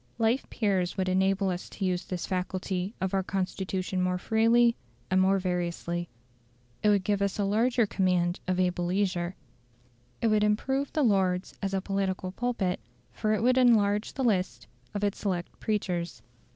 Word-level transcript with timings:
Life 0.17 0.49
peers 0.49 0.97
would 0.97 1.07
enable 1.07 1.49
us 1.51 1.69
to 1.69 1.85
use 1.85 2.05
this 2.05 2.25
faculty 2.25 2.95
of 2.99 3.13
our 3.13 3.21
Constitution 3.21 4.01
more 4.01 4.17
freely 4.17 4.75
and 5.11 5.21
more 5.21 5.37
variously. 5.37 6.09
It 6.81 6.89
would 6.89 7.03
give 7.03 7.21
us 7.21 7.37
a 7.37 7.43
larger 7.43 7.85
command 7.85 8.39
of 8.47 8.59
able 8.59 8.87
leisure; 8.87 9.35
it 10.19 10.29
would 10.29 10.43
improve 10.43 10.91
the 10.91 11.03
Lords 11.03 11.53
as 11.61 11.75
a 11.75 11.81
political 11.81 12.31
pulpit, 12.31 12.79
for 13.11 13.31
it 13.33 13.43
would 13.43 13.59
enlarge 13.59 14.13
the 14.13 14.23
list 14.23 14.65
of 14.95 15.03
its 15.03 15.19
select 15.19 15.59
preachers. 15.59 16.23